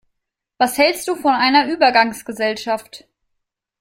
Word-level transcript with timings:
Was 0.57 0.79
hältst 0.79 1.07
du 1.07 1.15
von 1.15 1.35
einer 1.35 1.71
Übergangsgesellschaft? 1.71 3.07